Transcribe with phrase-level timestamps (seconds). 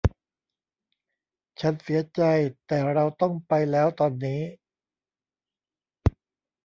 [1.61, 2.21] ฉันเสียใจ
[2.67, 4.41] แต่เราต้องไปแล้วตอนนี้